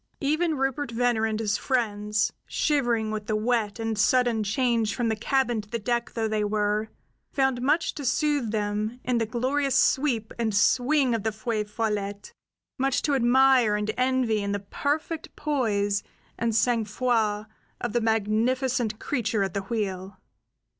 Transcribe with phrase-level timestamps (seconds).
[0.21, 5.15] Even Rupert Venner and his friends, shivering with the wet and sudden change from the
[5.15, 6.89] cabin to the deck though they were,
[7.31, 12.33] found much to soothe them in the glorious sweep and swing of the Feu Follette;
[12.79, 16.01] much to admire and envy in the perfect poise
[16.35, 17.45] and sang froid
[17.79, 20.17] of the magnificent creature at the wheel.